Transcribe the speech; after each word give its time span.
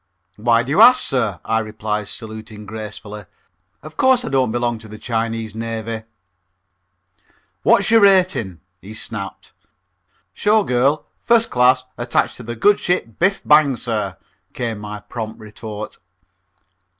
"Why 0.37 0.63
do 0.63 0.71
you 0.71 0.81
ask, 0.81 0.99
sir?" 1.01 1.39
I 1.45 1.59
replied, 1.59 2.07
saluting 2.07 2.65
gracefully. 2.65 3.25
"Of 3.83 3.97
course 3.97 4.25
I 4.25 4.29
don't 4.29 4.51
belong 4.51 4.79
to 4.79 4.87
the 4.87 4.97
Chinese 4.97 5.53
Navy." 5.53 6.05
"What's 7.61 7.91
your 7.91 7.99
rating?" 8.01 8.61
he 8.81 8.95
snapped. 8.95 9.51
"Show 10.33 10.63
girl 10.63 11.05
first 11.19 11.51
class 11.51 11.85
attached 11.99 12.37
to 12.37 12.41
the 12.43 12.55
good 12.55 12.79
ship 12.79 13.19
Biff! 13.19 13.43
Bang! 13.45 13.75
sir," 13.75 14.17
came 14.53 14.79
my 14.79 15.01
prompt 15.01 15.39
retort. 15.39 15.99